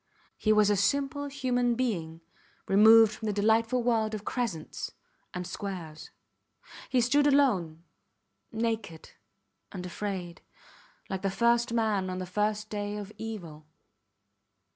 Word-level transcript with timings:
He 0.35 0.51
was 0.51 0.71
a 0.71 0.75
simple 0.75 1.27
human 1.27 1.75
being 1.75 2.21
removed 2.67 3.11
from 3.13 3.27
the 3.27 3.31
delightful 3.33 3.83
world 3.83 4.15
of 4.15 4.25
crescents 4.25 4.93
and 5.31 5.45
squares. 5.45 6.09
He 6.89 7.01
stood 7.01 7.27
alone, 7.27 7.83
naked 8.51 9.11
and 9.71 9.85
afraid, 9.85 10.41
like 11.07 11.21
the 11.21 11.29
first 11.29 11.71
man 11.71 12.09
on 12.09 12.17
the 12.17 12.25
first 12.25 12.71
day 12.71 12.97
of 12.97 13.11
evil. 13.19 13.67